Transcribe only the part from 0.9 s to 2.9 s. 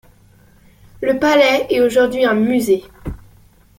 Le palais est aujourd'hui un musée.